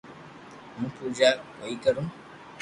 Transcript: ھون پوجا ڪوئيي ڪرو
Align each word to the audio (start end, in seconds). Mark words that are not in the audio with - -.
ھون 0.73 0.85
پوجا 0.97 1.29
ڪوئيي 1.57 1.75
ڪرو 1.83 2.03